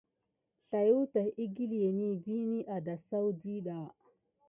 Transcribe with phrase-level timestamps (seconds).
[0.67, 3.77] Slaywa tät wukiləŋe vini a dasaku ɗiɗa.